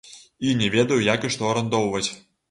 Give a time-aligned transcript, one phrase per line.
[0.51, 2.07] І не ведаю як і што арандоўваць.